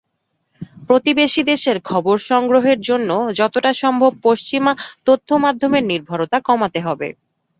[0.87, 3.09] প্রতিবেশী দেশের খবর সংগ্রহের জন্য
[3.39, 4.71] যতটা সম্ভব পশ্চিমা
[5.07, 7.07] তথ্যমাধ্যমের নির্ভরতা কমাতে হবে।